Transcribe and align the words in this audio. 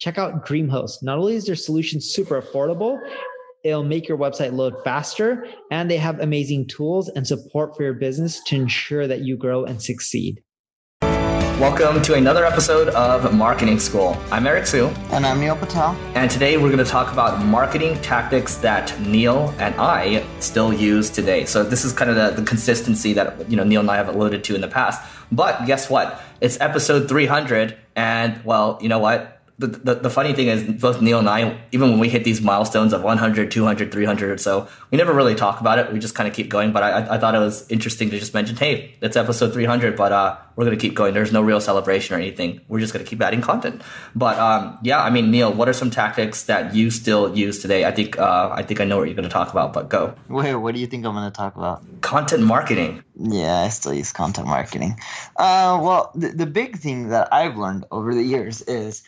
Check 0.00 0.16
out 0.16 0.46
DreamHost. 0.46 1.02
Not 1.02 1.18
only 1.18 1.34
is 1.34 1.44
their 1.44 1.54
solution 1.54 2.00
super 2.00 2.40
affordable, 2.40 2.98
it'll 3.64 3.84
make 3.84 4.08
your 4.08 4.16
website 4.16 4.54
load 4.54 4.74
faster, 4.82 5.46
and 5.70 5.90
they 5.90 5.98
have 5.98 6.18
amazing 6.20 6.68
tools 6.68 7.10
and 7.10 7.26
support 7.26 7.76
for 7.76 7.82
your 7.82 7.92
business 7.92 8.42
to 8.44 8.56
ensure 8.56 9.06
that 9.06 9.20
you 9.20 9.36
grow 9.36 9.62
and 9.62 9.82
succeed. 9.82 10.42
Welcome 11.02 12.00
to 12.00 12.14
another 12.14 12.46
episode 12.46 12.88
of 12.88 13.34
Marketing 13.34 13.78
School. 13.78 14.16
I'm 14.30 14.46
Eric 14.46 14.66
Siu. 14.66 14.86
And 15.10 15.26
I'm 15.26 15.38
Neil 15.38 15.54
Patel. 15.54 15.94
And 16.14 16.30
today 16.30 16.56
we're 16.56 16.70
going 16.70 16.78
to 16.78 16.90
talk 16.90 17.12
about 17.12 17.44
marketing 17.44 18.00
tactics 18.00 18.56
that 18.56 18.98
Neil 19.00 19.54
and 19.58 19.74
I 19.74 20.24
still 20.38 20.72
use 20.72 21.10
today. 21.10 21.44
So 21.44 21.62
this 21.62 21.84
is 21.84 21.92
kind 21.92 22.10
of 22.10 22.16
the, 22.16 22.40
the 22.40 22.48
consistency 22.48 23.12
that 23.12 23.50
you 23.50 23.56
know 23.58 23.64
Neil 23.64 23.82
and 23.82 23.90
I 23.90 23.96
have 23.96 24.08
alluded 24.08 24.44
to 24.44 24.54
in 24.54 24.62
the 24.62 24.68
past. 24.68 25.06
But 25.30 25.66
guess 25.66 25.90
what? 25.90 26.22
It's 26.40 26.58
episode 26.58 27.06
300, 27.06 27.76
and 27.94 28.42
well, 28.46 28.78
you 28.80 28.88
know 28.88 28.98
what? 28.98 29.39
The, 29.60 29.66
the, 29.66 29.94
the, 30.06 30.10
funny 30.10 30.32
thing 30.32 30.48
is 30.48 30.62
both 30.80 31.02
neil 31.02 31.18
and 31.18 31.28
i 31.28 31.60
even 31.70 31.90
when 31.90 32.00
we 32.00 32.08
hit 32.08 32.24
these 32.24 32.40
milestones 32.40 32.94
of 32.94 33.02
100 33.02 33.50
200 33.50 33.92
300 33.92 34.30
or 34.30 34.38
so 34.38 34.68
we 34.90 34.98
never 34.98 35.12
really 35.12 35.34
talk 35.34 35.60
about 35.60 35.78
it. 35.78 35.92
We 35.92 35.98
just 35.98 36.14
kind 36.14 36.28
of 36.28 36.34
keep 36.34 36.48
going. 36.48 36.72
But 36.72 36.82
I, 36.82 37.14
I 37.14 37.18
thought 37.18 37.34
it 37.34 37.38
was 37.38 37.70
interesting 37.70 38.10
to 38.10 38.18
just 38.18 38.34
mention 38.34 38.56
hey 38.56 38.94
it's 39.00 39.16
episode 39.16 39.52
300 39.52 39.96
but 39.96 40.12
uh, 40.12 40.36
we're 40.56 40.64
going 40.64 40.76
to 40.76 40.80
keep 40.80 40.94
going. 40.94 41.14
There's 41.14 41.32
no 41.32 41.42
real 41.42 41.60
celebration 41.60 42.16
or 42.16 42.18
anything. 42.18 42.60
We're 42.68 42.80
just 42.80 42.92
going 42.92 43.04
to 43.04 43.08
keep 43.08 43.20
adding 43.22 43.40
content. 43.40 43.82
But 44.14 44.38
um, 44.38 44.78
yeah 44.82 45.02
i 45.02 45.10
mean 45.10 45.30
neil 45.30 45.52
what 45.52 45.68
are 45.68 45.72
some 45.72 45.90
tactics 45.90 46.44
that 46.44 46.74
you 46.74 46.90
still 46.90 47.36
use 47.36 47.60
today? 47.60 47.84
I 47.84 47.92
think 47.92 48.18
uh, 48.18 48.50
i 48.52 48.62
think 48.62 48.80
i 48.80 48.84
know 48.84 48.98
what 48.98 49.08
you're 49.08 49.14
going 49.14 49.28
to 49.28 49.32
talk 49.32 49.50
about 49.50 49.72
but 49.72 49.88
go. 49.88 50.14
Wait 50.28 50.54
what 50.54 50.74
do 50.74 50.80
you 50.80 50.86
think 50.86 51.04
i'm 51.04 51.14
going 51.14 51.30
to 51.30 51.36
talk 51.36 51.56
about? 51.56 51.82
Content 52.00 52.42
marketing. 52.42 53.02
Yeah 53.16 53.60
i 53.60 53.68
still 53.68 53.94
use 53.94 54.12
content 54.12 54.46
marketing. 54.46 54.98
Uh, 55.36 55.78
well 55.82 56.10
the, 56.14 56.28
the 56.28 56.46
big 56.46 56.78
thing 56.78 57.08
that 57.08 57.28
i've 57.32 57.56
learned 57.56 57.84
over 57.90 58.14
the 58.14 58.22
years 58.22 58.62
is 58.62 59.02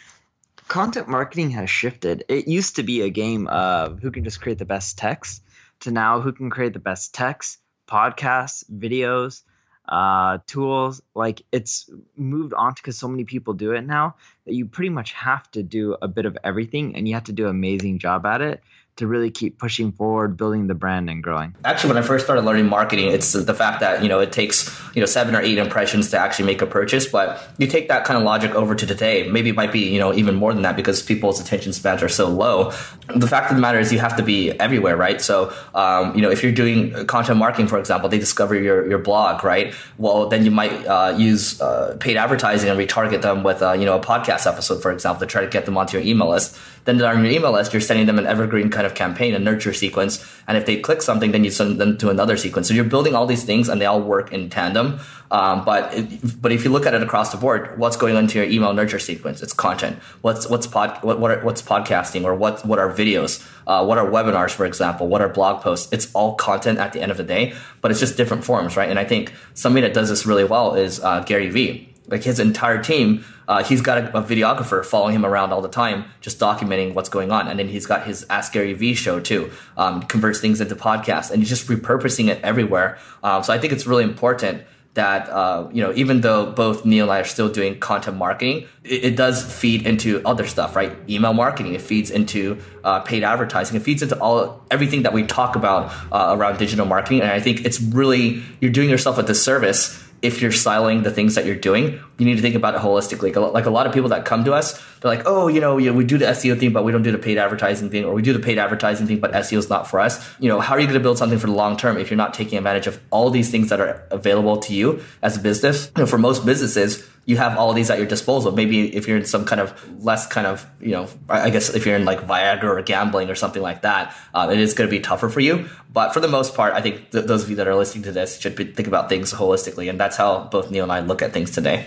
content 0.73 1.07
marketing 1.07 1.51
has 1.51 1.69
shifted. 1.69 2.25
It 2.31 2.49
used 2.49 2.77
to 2.77 2.83
be 2.83 3.03
a 3.03 3.11
game 3.11 3.47
of 3.49 4.01
who 4.01 4.11
can 4.11 4.25
just 4.25 4.41
create 4.41 4.57
the 4.57 4.65
best 4.65 4.97
text 4.97 5.43
to 5.81 5.91
now 5.91 6.23
who 6.23 6.33
can 6.33 6.49
create 6.49 6.73
the 6.73 6.79
best 6.79 7.13
text, 7.13 7.59
podcasts, 7.87 8.65
videos, 8.71 9.43
uh, 9.87 10.39
tools. 10.47 11.03
Like 11.15 11.43
it's 11.53 11.91
moved 12.17 12.55
on 12.55 12.73
because 12.73 12.97
so 12.97 13.07
many 13.07 13.25
people 13.25 13.53
do 13.53 13.73
it 13.73 13.83
now 13.83 14.15
that 14.47 14.55
you 14.55 14.65
pretty 14.65 14.89
much 14.89 15.13
have 15.13 15.51
to 15.51 15.63
do 15.63 15.95
a 16.01 16.09
bit 16.09 16.25
of 16.25 16.39
everything 16.43 16.97
and 16.97 17.07
you 17.07 17.13
have 17.13 17.25
to 17.25 17.33
do 17.33 17.45
an 17.45 17.51
amazing 17.51 17.99
job 17.99 18.25
at 18.25 18.41
it 18.41 18.63
to 18.97 19.07
really 19.07 19.31
keep 19.31 19.59
pushing 19.59 19.91
forward, 19.91 20.37
building 20.37 20.67
the 20.67 20.75
brand 20.75 21.09
and 21.09 21.23
growing? 21.23 21.55
Actually, 21.65 21.95
when 21.95 22.03
I 22.03 22.07
first 22.07 22.25
started 22.25 22.43
learning 22.43 22.69
marketing, 22.69 23.11
it's 23.11 23.33
the 23.33 23.55
fact 23.55 23.81
that, 23.81 24.03
you 24.03 24.09
know, 24.09 24.21
it 24.21 24.33
takes, 24.33 24.71
you 24.95 25.01
know, 25.01 25.07
seven 25.07 25.35
or 25.35 25.41
eight 25.41 25.57
impressions 25.57 26.11
to 26.11 26.19
actually 26.19 26.45
make 26.45 26.61
a 26.61 26.67
purchase. 26.67 27.07
But 27.07 27.43
you 27.57 27.67
take 27.67 27.89
that 27.89 28.05
kind 28.05 28.19
of 28.19 28.25
logic 28.25 28.55
over 28.55 28.75
to 28.75 28.87
today, 28.87 29.29
maybe 29.29 29.49
it 29.49 29.57
might 29.57 29.73
be, 29.73 29.89
you 29.89 29.99
know, 29.99 30.13
even 30.13 30.35
more 30.35 30.53
than 30.53 30.63
that 30.63 30.77
because 30.77 31.03
people's 31.03 31.41
attention 31.41 31.73
spans 31.73 32.03
are 32.03 32.09
so 32.09 32.29
low. 32.29 32.71
The 33.15 33.27
fact 33.27 33.51
of 33.51 33.57
the 33.57 33.63
matter 33.63 33.79
is 33.79 33.93
you 33.93 33.99
have 33.99 34.17
to 34.17 34.23
be 34.23 34.51
everywhere, 34.61 34.97
right? 34.97 35.21
So, 35.21 35.55
um, 35.75 36.15
you 36.15 36.21
know, 36.21 36.31
if 36.31 36.43
you're 36.43 36.53
doing 36.53 37.07
content 37.07 37.39
marketing, 37.39 37.69
for 37.69 37.79
example, 37.79 38.11
they 38.11 38.19
discover 38.19 38.55
your, 38.55 38.87
your 38.89 38.99
blog, 38.99 39.43
right? 39.43 39.75
Well, 39.97 40.29
then 40.29 40.45
you 40.45 40.51
might 40.51 40.87
uh, 40.87 41.15
use 41.17 41.61
uh, 41.63 41.97
paid 41.99 42.19
advertising 42.19 42.69
and 42.69 42.79
retarget 42.79 43.23
them 43.23 43.43
with, 43.43 43.63
uh, 43.63 43.73
you 43.73 43.87
know, 43.87 43.97
a 43.97 44.01
podcast 44.01 44.47
episode, 44.47 44.83
for 44.83 44.93
example, 44.93 45.21
to 45.21 45.27
try 45.27 45.41
to 45.41 45.49
get 45.49 45.65
them 45.65 45.79
onto 45.79 45.97
your 45.97 46.07
email 46.07 46.29
list. 46.29 46.59
Then 46.85 47.01
on 47.01 47.25
your 47.25 47.33
email 47.33 47.53
list, 47.53 47.73
you're 47.73 47.81
sending 47.81 48.07
them 48.07 48.19
an 48.19 48.27
evergreen 48.27 48.69
kind 48.69 48.82
of 48.85 48.95
campaign, 48.95 49.35
a 49.35 49.39
nurture 49.39 49.73
sequence. 49.73 50.25
And 50.47 50.57
if 50.57 50.67
they 50.67 50.81
click 50.81 51.03
something, 51.03 51.33
then 51.33 51.45
you 51.45 51.51
send 51.51 51.81
them 51.81 51.99
to 51.99 52.11
another 52.11 52.37
sequence. 52.37 52.69
So 52.69 52.75
you're 52.75 52.85
building 52.85 53.15
all 53.15 53.27
these 53.27 53.45
things 53.45 53.69
and 53.69 53.81
they 53.81 53.87
all 53.87 54.01
work 54.01 54.33
in 54.33 54.51
tandem. 54.51 55.01
Um, 55.31 55.65
but 55.65 55.95
it, 55.95 56.43
but 56.43 56.53
if 56.53 56.63
you 56.63 56.71
look 56.71 56.85
at 56.85 56.93
it 56.93 57.03
across 57.03 57.33
the 57.33 57.39
board, 57.39 57.79
what's 57.79 57.97
going 57.97 58.17
into 58.17 58.39
your 58.39 58.47
email 58.49 58.75
nurture 58.75 58.99
sequence? 58.99 59.43
It's 59.43 59.55
content. 59.55 59.99
What's 60.21 60.47
what's 60.47 60.67
pod 60.67 61.03
what, 61.03 61.21
what 61.21 61.31
are, 61.31 61.41
what's 61.43 61.63
podcasting 61.63 62.25
or 62.25 62.35
what 62.35 62.67
what 62.67 62.79
are 62.79 62.93
videos? 62.93 63.43
Uh, 63.67 63.83
what 63.85 63.97
are 63.97 64.07
webinars, 64.07 64.51
for 64.51 64.67
example? 64.67 65.09
What 65.09 65.23
are 65.23 65.31
blog 65.31 65.63
posts? 65.63 65.91
It's 65.91 66.13
all 66.13 66.35
content 66.35 66.79
at 66.79 66.93
the 66.93 67.01
end 67.01 67.11
of 67.11 67.17
the 67.17 67.25
day, 67.25 67.55
but 67.81 67.91
it's 67.91 68.01
just 68.01 68.19
different 68.19 68.45
forms, 68.45 68.77
right? 68.77 68.91
And 68.91 68.99
I 68.99 69.05
think 69.05 69.33
somebody 69.55 69.87
that 69.87 69.95
does 69.95 70.11
this 70.11 70.27
really 70.27 70.45
well 70.45 70.75
is 70.75 71.01
uh, 71.01 71.21
Gary 71.21 71.49
Vee 71.49 71.92
like 72.09 72.23
his 72.25 72.41
entire 72.41 72.83
team 72.83 73.25
uh, 73.49 73.63
he's 73.63 73.81
got 73.81 73.99
a, 73.99 74.19
a, 74.19 74.23
videographer 74.23 74.85
following 74.85 75.15
him 75.15 75.27
around 75.27 75.53
all 75.53 75.61
the 75.61 75.69
time 75.69 76.05
just 76.21 76.39
documenting 76.39 76.95
what's 76.95 77.09
going 77.09 77.31
on. 77.31 77.49
And 77.49 77.59
then 77.59 77.69
he's 77.69 77.87
got 77.87 78.07
his 78.07 78.25
ask 78.31 78.53
gary 78.53 78.73
v 78.73 78.95
show 78.95 79.21
too 79.21 79.51
um, 79.77 80.03
converts 80.03 80.41
things 80.41 80.61
into 80.61 80.77
podcasts 80.77 81.31
and 81.31 81.41
he's 81.41 81.49
just 81.49 81.69
repurposing 81.69 82.29
it 82.29 82.41
everywhere. 82.43 82.99
Um, 83.23 83.43
so 83.43 83.53
i 83.53 83.59
think 83.59 83.73
it's 83.73 83.87
really 83.87 84.05
important 84.05 84.63
that 84.95 85.29
uh, 85.31 85.69
you 85.73 85.83
know 85.83 85.93
even 85.95 86.21
though 86.21 86.53
both 86.53 86.85
neil 86.85 87.05
and 87.05 87.13
i 87.13 87.21
are 87.21 87.25
still 87.25 87.49
doing 87.49 87.81
content 87.81 88.15
marketing 88.15 88.67
it, 88.85 89.05
it 89.05 89.17
does 89.17 89.43
feed 89.43 89.87
into 89.87 90.21
other 90.27 90.47
stuff 90.47 90.77
right? 90.77 90.93
Email 91.09 91.33
marketing 91.33 91.75
it 91.75 91.81
feeds 91.81 92.11
into 92.11 92.59
uh, 92.85 93.01
paid 93.01 93.23
advertising 93.23 93.77
it 93.77 93.83
feeds 93.83 94.03
into 94.03 94.19
all 94.21 94.63
everything 94.71 95.03
that 95.03 95.13
we 95.13 95.25
talk 95.25 95.57
about 95.57 95.93
uh, 96.13 96.37
around 96.37 96.59
digital 96.59 96.87
marketing. 96.87 97.21
And 97.21 97.31
i 97.31 97.41
think 97.41 97.65
it's 97.65 97.81
really 97.81 98.43
you're 98.61 98.73
doing 98.73 98.91
yourself 98.91 99.19
a 99.19 99.23
disservice 99.23 100.02
if 100.23 100.41
you're 100.41 100.53
siloing 100.53 101.03
the 101.03 101.11
things 101.11 101.35
that 101.35 101.45
you're 101.45 101.57
doing, 101.57 102.01
you 102.19 102.25
need 102.25 102.37
to 102.37 102.43
think 102.43 102.55
about 102.55 102.75
it 102.75 102.81
holistically. 102.81 103.35
Like 103.53 103.67
a 103.67 103.71
lot 103.71 103.87
of 103.87 103.93
people 103.93 104.09
that 104.11 104.25
come 104.25 104.45
to 104.45 104.53
us, 104.55 104.81
they're 105.01 105.11
like, 105.11 105.27
oh, 105.27 105.49
you 105.49 105.61
know, 105.61 105.75
we 105.75 106.05
do 106.05 106.17
the 106.17 106.27
SEO 106.27 106.59
thing, 106.59 106.73
but 106.73 106.85
we 106.85 106.93
don't 106.93 107.03
do 107.03 107.11
the 107.11 107.19
paid 107.19 107.39
advertising 107.39 107.91
thing, 107.91 108.05
or 108.05 108.15
we 108.15 108.23
do 108.23 108.33
the 108.33 108.39
paid 108.39 108.57
advertising 108.57 109.09
thing, 109.09 109.19
but 109.19 109.33
SEO 109.33 109.59
is 109.59 109.69
not 109.69 109.91
for 109.91 109.99
us. 109.99 110.25
You 110.39 110.49
know, 110.49 110.61
how 110.61 110.75
are 110.75 110.81
you 110.81 110.87
going 110.87 110.95
to 110.99 111.03
build 111.03 111.19
something 111.19 111.41
for 111.41 111.49
the 111.49 111.53
long 111.53 111.77
term 111.77 111.99
if 111.99 112.09
you're 112.09 112.17
not 112.17 112.35
taking 112.35 112.57
advantage 112.57 112.87
of 112.87 113.01
all 113.11 113.31
these 113.31 113.51
things 113.51 113.69
that 113.71 113.81
are 113.81 114.07
available 114.13 114.59
to 114.59 114.73
you 114.73 115.03
as 115.23 115.37
a 115.37 115.41
business? 115.41 115.91
You 115.97 116.05
know, 116.05 116.07
for 116.07 116.19
most 116.19 116.47
businesses, 116.47 117.09
you 117.25 117.37
have 117.37 117.57
all 117.57 117.73
these 117.73 117.91
at 117.91 117.99
your 117.99 118.07
disposal. 118.07 118.53
Maybe 118.53 118.95
if 118.95 119.07
you're 119.07 119.17
in 119.17 119.25
some 119.25 119.45
kind 119.45 119.61
of 119.61 120.03
less 120.05 120.27
kind 120.27 120.47
of, 120.47 120.67
you 120.81 120.91
know, 120.91 121.09
I 121.29 121.51
guess 121.51 121.71
if 121.75 121.87
you're 121.87 121.97
in 121.97 122.05
like 122.05 122.27
Viagra 122.27 122.65
or 122.65 122.83
gambling 122.83 123.31
or 123.31 123.35
something 123.35 123.63
like 123.63 123.83
that, 123.83 124.15
uh, 124.35 124.49
it 124.53 124.59
is 124.59 124.75
going 124.75 124.89
to 124.89 124.91
be 124.91 125.01
tougher 125.01 125.29
for 125.29 125.41
you. 125.41 125.69
But 125.93 126.13
for 126.13 126.21
the 126.21 126.29
most 126.29 126.55
part, 126.55 126.75
I 126.75 126.81
think 126.81 127.11
th- 127.11 127.27
those 127.27 127.45
of 127.45 127.51
you 127.51 127.57
that 127.57 127.69
are 127.69 127.77
listening 127.77 128.05
to 128.05 128.13
this 128.13 128.41
should 128.41 128.57
be, 128.57 128.65
think 128.65 128.89
about 128.89 129.09
things 129.09 129.33
holistically. 129.33 129.89
And 129.89 130.01
that's 130.01 130.17
how 130.17 130.45
both 130.45 130.71
Neil 130.71 130.83
and 130.83 130.93
I 130.93 131.01
look 131.01 131.23
at 131.23 131.33
things 131.33 131.53
today. 131.53 131.87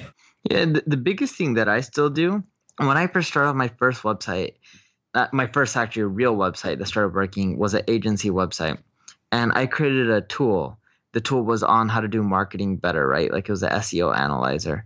Yeah, 0.49 0.65
the, 0.65 0.83
the 0.87 0.97
biggest 0.97 1.35
thing 1.35 1.55
that 1.55 1.67
I 1.67 1.81
still 1.81 2.09
do 2.09 2.43
when 2.77 2.97
I 2.97 3.07
first 3.07 3.29
started 3.29 3.53
my 3.53 3.69
first 3.79 4.03
website, 4.03 4.55
uh, 5.13 5.27
my 5.31 5.47
first 5.47 5.77
actually 5.77 6.03
real 6.03 6.35
website 6.35 6.79
that 6.79 6.87
started 6.87 7.15
working 7.15 7.57
was 7.57 7.73
an 7.73 7.83
agency 7.87 8.29
website. 8.29 8.77
And 9.31 9.51
I 9.53 9.65
created 9.65 10.09
a 10.09 10.21
tool. 10.21 10.77
The 11.13 11.21
tool 11.21 11.43
was 11.43 11.63
on 11.63 11.89
how 11.89 12.01
to 12.01 12.07
do 12.07 12.21
marketing 12.21 12.77
better, 12.77 13.07
right? 13.07 13.31
Like 13.31 13.47
it 13.47 13.51
was 13.51 13.63
an 13.63 13.71
SEO 13.71 14.15
analyzer. 14.15 14.85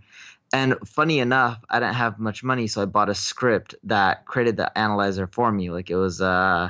And 0.52 0.76
funny 0.86 1.20
enough, 1.20 1.64
I 1.70 1.80
didn't 1.80 1.96
have 1.96 2.20
much 2.20 2.44
money, 2.44 2.68
so 2.68 2.82
I 2.82 2.86
bought 2.86 3.10
a 3.10 3.16
script 3.16 3.76
that 3.84 4.26
created 4.26 4.58
the 4.58 4.76
analyzer 4.78 5.28
for 5.28 5.52
me. 5.52 5.70
Like 5.70 5.90
it 5.90 5.96
was 5.96 6.22
uh 6.22 6.70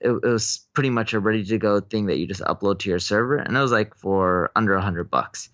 it, 0.00 0.10
it 0.10 0.26
was 0.26 0.66
pretty 0.72 0.90
much 0.90 1.12
a 1.12 1.20
ready 1.20 1.44
to 1.44 1.58
go 1.58 1.80
thing 1.80 2.06
that 2.06 2.18
you 2.18 2.26
just 2.26 2.40
upload 2.40 2.78
to 2.80 2.88
your 2.88 2.98
server 2.98 3.36
and 3.36 3.54
it 3.54 3.60
was 3.60 3.72
like 3.72 3.94
for 3.94 4.50
under 4.56 4.74
a 4.74 4.80
hundred 4.80 5.10
bucks. 5.10 5.50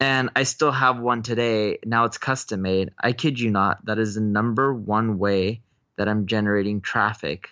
And 0.00 0.30
I 0.34 0.44
still 0.44 0.72
have 0.72 0.98
one 0.98 1.22
today. 1.22 1.78
Now 1.84 2.04
it's 2.04 2.18
custom 2.18 2.62
made. 2.62 2.90
I 3.00 3.12
kid 3.12 3.38
you 3.38 3.50
not, 3.50 3.84
that 3.86 3.98
is 3.98 4.14
the 4.14 4.20
number 4.20 4.74
one 4.74 5.18
way 5.18 5.62
that 5.96 6.08
I'm 6.08 6.26
generating 6.26 6.80
traffic 6.80 7.50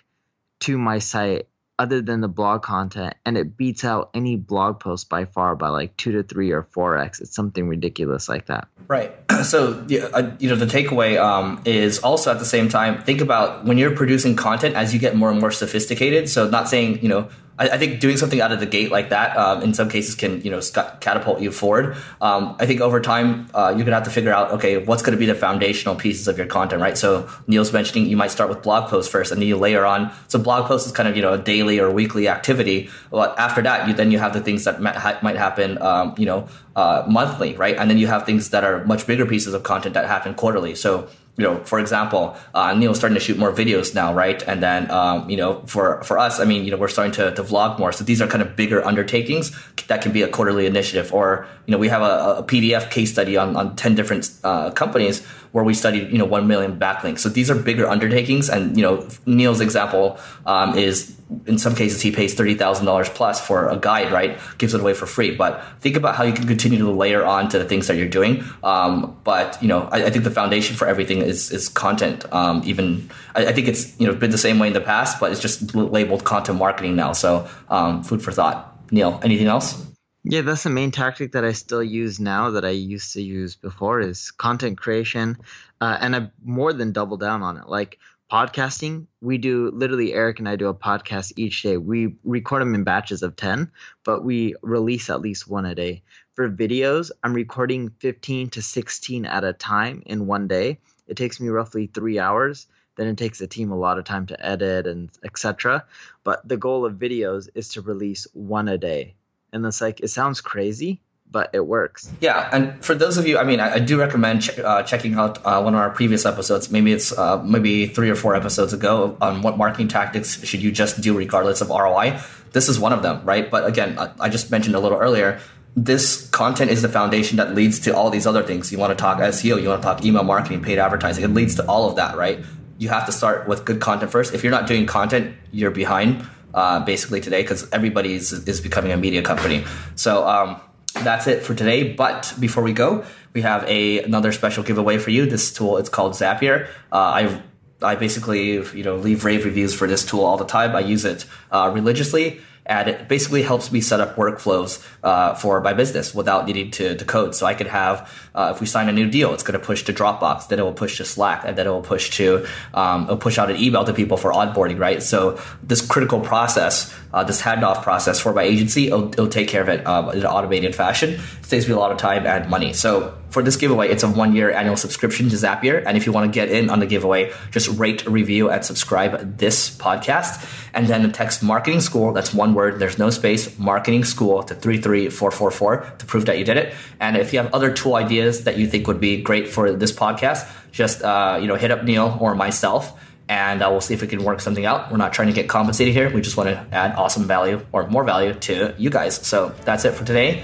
to 0.61 0.77
my 0.77 0.99
site 0.99 1.47
other 1.79 2.01
than 2.01 2.21
the 2.21 2.27
blog 2.27 2.61
content 2.61 3.15
and 3.25 3.37
it 3.37 3.57
beats 3.57 3.83
out 3.83 4.11
any 4.13 4.35
blog 4.35 4.79
post 4.79 5.09
by 5.09 5.25
far 5.25 5.55
by 5.55 5.67
like 5.69 5.97
two 5.97 6.11
to 6.11 6.21
three 6.21 6.51
or 6.51 6.61
four 6.61 6.95
x 6.95 7.19
it's 7.19 7.33
something 7.33 7.67
ridiculous 7.67 8.29
like 8.29 8.45
that 8.45 8.67
right 8.87 9.30
so 9.49 9.85
uh, 10.13 10.31
you 10.39 10.49
know 10.49 10.55
the 10.55 10.65
takeaway 10.65 11.19
um, 11.21 11.61
is 11.65 11.99
also 11.99 12.31
at 12.31 12.39
the 12.39 12.45
same 12.45 12.69
time 12.69 13.01
think 13.03 13.21
about 13.21 13.65
when 13.65 13.77
you're 13.77 13.95
producing 13.95 14.35
content 14.35 14.75
as 14.75 14.93
you 14.93 14.99
get 14.99 15.15
more 15.15 15.31
and 15.31 15.39
more 15.39 15.51
sophisticated 15.51 16.29
so 16.29 16.49
not 16.49 16.69
saying 16.69 17.01
you 17.01 17.09
know 17.09 17.29
I, 17.61 17.69
I, 17.69 17.77
think 17.77 17.99
doing 17.99 18.17
something 18.17 18.41
out 18.41 18.51
of 18.51 18.59
the 18.59 18.65
gate 18.65 18.91
like 18.91 19.09
that, 19.09 19.37
um, 19.37 19.61
in 19.61 19.73
some 19.75 19.87
cases, 19.87 20.15
can 20.15 20.41
you 20.41 20.49
know 20.49 20.61
catapult 20.99 21.41
you 21.41 21.51
forward. 21.51 21.95
Um, 22.19 22.55
I 22.59 22.65
think 22.65 22.81
over 22.81 22.99
time, 22.99 23.49
uh, 23.53 23.73
you're 23.75 23.85
gonna 23.85 23.97
have 23.97 24.05
to 24.05 24.09
figure 24.09 24.33
out, 24.33 24.51
okay, 24.53 24.77
what's 24.77 25.03
gonna 25.03 25.17
be 25.17 25.27
the 25.27 25.35
foundational 25.35 25.95
pieces 25.95 26.27
of 26.27 26.37
your 26.39 26.47
content, 26.47 26.81
right? 26.81 26.97
So 26.97 27.29
Neil's 27.45 27.71
mentioning 27.71 28.07
you 28.07 28.17
might 28.17 28.31
start 28.31 28.49
with 28.49 28.63
blog 28.63 28.89
posts 28.89 29.11
first, 29.11 29.31
and 29.31 29.39
then 29.39 29.47
you 29.47 29.57
layer 29.57 29.85
on. 29.85 30.11
So 30.27 30.39
blog 30.39 30.65
post 30.65 30.87
is 30.87 30.91
kind 30.91 31.07
of 31.07 31.15
you 31.15 31.21
know 31.21 31.33
a 31.33 31.37
daily 31.37 31.79
or 31.79 31.91
weekly 31.91 32.27
activity. 32.27 32.89
But 33.11 33.37
after 33.37 33.61
that, 33.61 33.87
you 33.87 33.93
then 33.93 34.09
you 34.09 34.17
have 34.17 34.33
the 34.33 34.41
things 34.41 34.63
that 34.63 34.81
might, 34.81 34.95
ha- 34.95 35.19
might 35.21 35.35
happen, 35.35 35.79
um, 35.81 36.15
you 36.17 36.25
know, 36.25 36.47
uh, 36.75 37.03
monthly, 37.07 37.55
right? 37.55 37.75
And 37.77 37.89
then 37.89 37.97
you 37.97 38.07
have 38.07 38.25
things 38.25 38.49
that 38.51 38.63
are 38.63 38.85
much 38.85 39.07
bigger 39.07 39.25
pieces 39.25 39.53
of 39.53 39.63
content 39.63 39.93
that 39.93 40.05
happen 40.05 40.33
quarterly. 40.33 40.75
So 40.75 41.09
you 41.37 41.45
know, 41.45 41.63
for 41.63 41.79
example, 41.79 42.35
uh, 42.53 42.73
Neil's 42.73 42.97
starting 42.97 43.15
to 43.15 43.19
shoot 43.19 43.37
more 43.37 43.51
videos 43.53 43.95
now, 43.95 44.13
right? 44.13 44.43
And 44.47 44.61
then, 44.61 44.91
um, 44.91 45.29
you 45.29 45.37
know, 45.37 45.63
for, 45.65 46.03
for 46.03 46.19
us, 46.19 46.39
I 46.39 46.45
mean, 46.45 46.65
you 46.65 46.71
know, 46.71 46.77
we're 46.77 46.89
starting 46.89 47.13
to, 47.13 47.33
to 47.33 47.43
vlog 47.43 47.79
more. 47.79 47.91
So 47.91 48.03
these 48.03 48.21
are 48.21 48.27
kind 48.27 48.41
of 48.41 48.55
bigger 48.55 48.85
undertakings 48.85 49.51
that 49.87 50.01
can 50.01 50.11
be 50.11 50.23
a 50.23 50.27
quarterly 50.27 50.65
initiative. 50.65 51.13
Or, 51.13 51.47
you 51.65 51.71
know, 51.71 51.77
we 51.77 51.87
have 51.87 52.01
a, 52.01 52.39
a 52.39 52.43
PDF 52.43 52.91
case 52.91 53.11
study 53.11 53.37
on, 53.37 53.55
on 53.55 53.75
10 53.75 53.95
different 53.95 54.29
uh, 54.43 54.71
companies 54.71 55.25
where 55.51 55.63
we 55.63 55.73
studied, 55.73 56.11
you 56.11 56.17
know, 56.17 56.25
1 56.25 56.47
million 56.47 56.79
backlinks. 56.79 57.19
So 57.19 57.29
these 57.29 57.51
are 57.51 57.55
bigger 57.55 57.87
undertakings. 57.87 58.49
And, 58.49 58.77
you 58.77 58.83
know, 58.83 59.07
Neil's 59.25 59.59
example 59.61 60.19
um, 60.45 60.77
is 60.77 61.17
in 61.45 61.57
some 61.57 61.75
cases 61.75 62.01
he 62.01 62.11
pays 62.11 62.35
$30,000 62.35 63.13
plus 63.13 63.45
for 63.45 63.69
a 63.69 63.77
guide, 63.77 64.11
right? 64.11 64.39
Gives 64.57 64.73
it 64.73 64.81
away 64.81 64.93
for 64.93 65.05
free. 65.05 65.35
But 65.35 65.63
think 65.79 65.95
about 65.97 66.15
how 66.15 66.23
you 66.23 66.33
can 66.33 66.47
continue 66.47 66.79
to 66.79 66.91
layer 66.91 67.25
on 67.25 67.49
to 67.49 67.59
the 67.59 67.65
things 67.65 67.87
that 67.87 67.97
you're 67.97 68.07
doing. 68.07 68.43
Um, 68.63 69.17
but, 69.23 69.61
you 69.61 69.67
know, 69.67 69.89
I, 69.91 70.05
I, 70.05 70.09
think 70.09 70.23
the 70.23 70.31
foundation 70.31 70.75
for 70.75 70.87
everything 70.87 71.19
is, 71.19 71.51
is 71.51 71.69
content. 71.69 72.25
Um, 72.33 72.61
even, 72.65 73.09
I, 73.35 73.47
I, 73.47 73.53
think 73.53 73.67
it's, 73.67 73.99
you 73.99 74.07
know, 74.07 74.13
been 74.13 74.31
the 74.31 74.37
same 74.37 74.59
way 74.59 74.67
in 74.67 74.73
the 74.73 74.81
past, 74.81 75.19
but 75.19 75.31
it's 75.31 75.41
just 75.41 75.75
labeled 75.75 76.23
content 76.23 76.59
marketing 76.59 76.95
now. 76.95 77.13
So 77.13 77.49
um, 77.69 78.03
food 78.03 78.21
for 78.21 78.31
thought. 78.31 78.67
Neil, 78.91 79.19
anything 79.23 79.47
else? 79.47 79.90
Yeah, 80.23 80.41
that's 80.41 80.61
the 80.63 80.69
main 80.69 80.91
tactic 80.91 81.31
that 81.31 81.43
I 81.43 81.51
still 81.53 81.81
use 81.81 82.19
now 82.19 82.51
that 82.51 82.63
I 82.63 82.69
used 82.69 83.13
to 83.13 83.23
use 83.23 83.55
before 83.55 83.99
is 83.99 84.29
content 84.29 84.77
creation, 84.77 85.35
uh, 85.81 85.97
and 85.99 86.15
I 86.15 86.29
more 86.43 86.73
than 86.73 86.91
double 86.91 87.17
down 87.17 87.41
on 87.41 87.57
it. 87.57 87.67
Like 87.67 87.97
podcasting, 88.31 89.07
we 89.21 89.39
do 89.39 89.71
literally 89.71 90.13
Eric 90.13 90.37
and 90.37 90.47
I 90.47 90.57
do 90.57 90.67
a 90.67 90.75
podcast 90.75 91.33
each 91.37 91.63
day. 91.63 91.77
We 91.77 92.17
record 92.23 92.61
them 92.61 92.75
in 92.75 92.83
batches 92.83 93.23
of 93.23 93.35
10, 93.35 93.71
but 94.03 94.23
we 94.23 94.53
release 94.61 95.09
at 95.09 95.21
least 95.21 95.47
one 95.47 95.65
a 95.65 95.73
day. 95.73 96.03
For 96.35 96.47
videos, 96.51 97.09
I'm 97.23 97.33
recording 97.33 97.89
15 97.97 98.51
to 98.51 98.61
16 98.61 99.25
at 99.25 99.43
a 99.43 99.53
time 99.53 100.03
in 100.05 100.27
one 100.27 100.47
day. 100.47 100.77
It 101.07 101.17
takes 101.17 101.39
me 101.39 101.49
roughly 101.49 101.87
3 101.87 102.19
hours. 102.19 102.67
Then 102.95 103.07
it 103.07 103.17
takes 103.17 103.39
the 103.39 103.47
team 103.47 103.71
a 103.71 103.77
lot 103.77 103.97
of 103.97 104.05
time 104.05 104.27
to 104.27 104.45
edit 104.45 104.85
and 104.85 105.09
etc. 105.23 105.83
But 106.23 106.47
the 106.47 106.57
goal 106.57 106.85
of 106.85 106.93
videos 106.93 107.49
is 107.55 107.69
to 107.69 107.81
release 107.81 108.27
one 108.33 108.67
a 108.67 108.77
day 108.77 109.15
and 109.53 109.65
it's 109.65 109.81
like 109.81 109.99
it 109.99 110.09
sounds 110.09 110.41
crazy 110.41 111.01
but 111.31 111.49
it 111.53 111.65
works. 111.65 112.11
Yeah, 112.19 112.49
and 112.51 112.83
for 112.83 112.93
those 112.93 113.17
of 113.17 113.25
you, 113.25 113.37
I 113.37 113.43
mean, 113.43 113.59
I, 113.59 113.75
I 113.75 113.79
do 113.79 113.97
recommend 113.97 114.43
ch- 114.43 114.59
uh, 114.59 114.83
checking 114.83 115.15
out 115.15 115.43
uh, 115.45 115.61
one 115.61 115.73
of 115.73 115.79
our 115.79 115.89
previous 115.89 116.25
episodes. 116.25 116.69
Maybe 116.69 116.91
it's 116.91 117.17
uh, 117.17 117.41
maybe 117.41 117.87
three 117.87 118.09
or 118.09 118.15
four 118.15 118.35
episodes 118.35 118.73
ago 118.73 119.17
on 119.21 119.41
what 119.41 119.57
marketing 119.57 119.87
tactics 119.87 120.43
should 120.43 120.61
you 120.61 120.71
just 120.71 120.99
do 120.99 121.17
regardless 121.17 121.61
of 121.61 121.69
ROI. 121.69 122.19
This 122.51 122.67
is 122.67 122.79
one 122.79 122.91
of 122.91 123.01
them, 123.01 123.23
right? 123.23 123.49
But 123.49 123.65
again, 123.65 123.97
I, 123.97 124.11
I 124.19 124.29
just 124.29 124.51
mentioned 124.51 124.75
a 124.75 124.79
little 124.79 124.97
earlier. 124.97 125.39
This 125.73 126.27
content 126.31 126.69
is 126.69 126.81
the 126.81 126.89
foundation 126.89 127.37
that 127.37 127.55
leads 127.55 127.79
to 127.81 127.95
all 127.95 128.09
these 128.09 128.27
other 128.27 128.43
things. 128.43 128.69
You 128.69 128.77
want 128.77 128.91
to 128.91 129.01
talk 129.01 129.19
SEO, 129.19 129.61
you 129.61 129.69
want 129.69 129.81
to 129.81 129.85
talk 129.85 130.03
email 130.03 130.23
marketing, 130.23 130.61
paid 130.61 130.79
advertising. 130.79 131.23
It 131.23 131.29
leads 131.29 131.55
to 131.55 131.65
all 131.65 131.89
of 131.89 131.95
that, 131.95 132.17
right? 132.17 132.43
You 132.77 132.89
have 132.89 133.05
to 133.05 133.13
start 133.13 133.47
with 133.47 133.63
good 133.63 133.79
content 133.79 134.11
first. 134.11 134.33
If 134.33 134.43
you're 134.43 134.51
not 134.51 134.67
doing 134.67 134.85
content, 134.85 135.33
you're 135.51 135.71
behind 135.71 136.27
uh, 136.53 136.79
basically 136.85 137.21
today 137.21 137.41
because 137.41 137.69
everybody 137.71 138.13
is, 138.13 138.31
is 138.47 138.61
becoming 138.61 138.91
a 138.91 138.97
media 138.97 139.21
company. 139.21 139.63
So 139.95 140.27
um, 140.27 140.59
that's 141.03 141.27
it 141.27 141.43
for 141.43 141.53
today. 141.53 141.93
But 141.93 142.33
before 142.39 142.63
we 142.63 142.73
go, 142.73 143.03
we 143.33 143.41
have 143.41 143.63
a 143.67 144.03
another 144.03 144.31
special 144.31 144.63
giveaway 144.63 144.97
for 144.97 145.09
you. 145.09 145.25
This 145.25 145.53
tool 145.53 145.77
it's 145.77 145.89
called 145.89 146.13
Zapier. 146.13 146.67
Uh, 146.91 146.97
I 146.97 147.41
I 147.81 147.95
basically 147.95 148.53
you 148.53 148.83
know 148.83 148.95
leave 148.95 149.25
rave 149.25 149.45
reviews 149.45 149.73
for 149.73 149.87
this 149.87 150.05
tool 150.05 150.23
all 150.23 150.37
the 150.37 150.45
time. 150.45 150.75
I 150.75 150.81
use 150.81 151.05
it 151.05 151.25
uh, 151.51 151.71
religiously 151.73 152.41
and 152.65 152.87
it 152.87 153.07
basically 153.07 153.41
helps 153.41 153.71
me 153.71 153.81
set 153.81 153.99
up 153.99 154.15
workflows 154.15 154.85
uh, 155.03 155.33
for 155.33 155.61
my 155.61 155.73
business 155.73 156.13
without 156.13 156.45
needing 156.45 156.69
to, 156.71 156.95
to 156.95 157.05
code. 157.05 157.33
So 157.33 157.45
I 157.45 157.53
could 157.53 157.67
have, 157.67 158.11
uh, 158.35 158.51
if 158.53 158.61
we 158.61 158.67
sign 158.67 158.87
a 158.87 158.91
new 158.91 159.09
deal, 159.09 159.33
it's 159.33 159.43
going 159.43 159.59
to 159.59 159.65
push 159.65 159.83
to 159.83 159.93
Dropbox, 159.93 160.47
then 160.47 160.59
it 160.59 160.61
will 160.61 160.73
push 160.73 160.97
to 160.97 161.05
Slack, 161.05 161.43
and 161.43 161.57
then 161.57 161.65
it 161.65 161.69
will 161.69 161.81
push 161.81 162.11
to, 162.17 162.45
um, 162.73 163.05
it'll 163.05 163.17
push 163.17 163.37
out 163.37 163.49
an 163.49 163.57
email 163.57 163.83
to 163.83 163.93
people 163.93 164.15
for 164.15 164.31
onboarding, 164.31 164.79
right? 164.79 165.01
So 165.01 165.39
this 165.63 165.85
critical 165.85 166.19
process, 166.19 166.95
uh, 167.13 167.23
this 167.23 167.41
handoff 167.41 167.81
process 167.81 168.19
for 168.19 168.31
my 168.31 168.43
agency, 168.43 168.87
it'll, 168.87 169.09
it'll 169.09 169.27
take 169.27 169.47
care 169.47 169.61
of 169.61 169.69
it 169.69 169.85
um, 169.87 170.09
in 170.11 170.19
an 170.19 170.25
automated 170.25 170.75
fashion. 170.75 171.19
It 171.39 171.45
saves 171.45 171.67
me 171.67 171.73
a 171.73 171.77
lot 171.77 171.91
of 171.91 171.97
time 171.97 172.27
and 172.27 172.49
money. 172.49 172.73
So 172.73 173.17
for 173.31 173.41
this 173.41 173.55
giveaway, 173.55 173.89
it's 173.89 174.03
a 174.03 174.09
one 174.09 174.35
year 174.35 174.51
annual 174.51 174.75
subscription 174.75 175.29
to 175.29 175.35
Zapier. 175.35 175.83
And 175.85 175.97
if 175.97 176.05
you 176.05 176.11
want 176.11 176.31
to 176.31 176.35
get 176.37 176.49
in 176.49 176.69
on 176.69 176.79
the 176.79 176.85
giveaway, 176.85 177.31
just 177.49 177.67
rate, 177.79 178.05
review, 178.05 178.49
and 178.49 178.63
subscribe 178.63 179.37
this 179.37 179.75
podcast. 179.75 180.45
And 180.73 180.87
then 180.87 181.09
text 181.11 181.41
marketing 181.41 181.81
school, 181.81 182.13
that's 182.13 182.33
one 182.33 182.53
word, 182.53 182.79
there's 182.79 182.99
no 182.99 183.09
space, 183.09 183.57
marketing 183.57 184.03
school 184.03 184.43
to 184.43 184.53
33444 184.53 185.95
to 185.97 186.05
prove 186.05 186.25
that 186.25 186.37
you 186.37 186.45
did 186.45 186.57
it. 186.57 186.73
And 186.99 187.17
if 187.17 187.33
you 187.33 187.39
have 187.39 187.53
other 187.53 187.73
tool 187.73 187.95
ideas 187.95 188.43
that 188.43 188.57
you 188.57 188.67
think 188.67 188.87
would 188.87 188.99
be 188.99 189.21
great 189.21 189.47
for 189.47 189.71
this 189.71 189.91
podcast, 189.91 190.49
just 190.71 191.01
uh, 191.01 191.39
you 191.41 191.47
know 191.47 191.55
hit 191.55 191.71
up 191.71 191.83
Neil 191.83 192.17
or 192.21 192.35
myself 192.35 192.97
and 193.27 193.61
uh, 193.63 193.69
we'll 193.71 193.79
see 193.79 193.93
if 193.93 194.01
we 194.01 194.07
can 194.07 194.23
work 194.25 194.41
something 194.41 194.65
out. 194.65 194.91
We're 194.91 194.97
not 194.97 195.13
trying 195.13 195.29
to 195.29 195.33
get 195.33 195.47
compensated 195.47 195.93
here. 195.93 196.13
We 196.13 196.19
just 196.19 196.35
want 196.35 196.49
to 196.49 196.67
add 196.75 196.95
awesome 196.95 197.23
value 197.23 197.65
or 197.71 197.87
more 197.87 198.03
value 198.03 198.33
to 198.33 198.75
you 198.77 198.89
guys. 198.89 199.15
So 199.25 199.55
that's 199.63 199.85
it 199.85 199.93
for 199.93 200.03
today 200.03 200.43